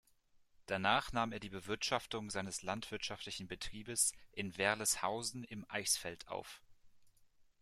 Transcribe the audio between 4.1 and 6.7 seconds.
in Werleshausen im Eichsfeld auf.